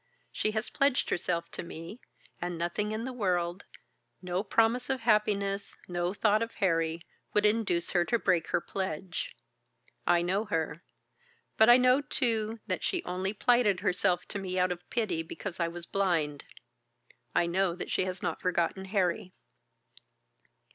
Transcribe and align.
"She 0.31 0.49
has 0.53 0.71
pledged 0.71 1.11
herself 1.11 1.51
to 1.51 1.61
me, 1.61 1.99
and 2.41 2.57
nothing 2.57 2.91
in 2.91 3.03
the 3.05 3.13
world, 3.13 3.65
no 4.19 4.41
promise 4.41 4.89
of 4.89 5.01
happiness, 5.01 5.75
no 5.87 6.11
thought 6.11 6.41
of 6.41 6.55
Harry, 6.55 7.03
would 7.35 7.45
induce 7.45 7.91
her 7.91 8.03
to 8.05 8.17
break 8.17 8.47
her 8.47 8.59
pledge. 8.59 9.35
I 10.07 10.23
know 10.23 10.45
her. 10.45 10.81
But 11.55 11.69
I 11.69 11.77
know 11.77 12.01
too 12.01 12.61
that 12.65 12.83
she 12.83 13.03
only 13.03 13.31
plighted 13.31 13.81
herself 13.81 14.27
to 14.29 14.39
me 14.39 14.57
out 14.57 14.71
of 14.71 14.89
pity, 14.89 15.21
because 15.21 15.59
I 15.59 15.67
was 15.67 15.85
blind. 15.85 16.45
I 17.35 17.45
know 17.45 17.75
that 17.75 17.91
she 17.91 18.05
has 18.05 18.23
not 18.23 18.41
forgotten 18.41 18.85
Harry." 18.85 19.33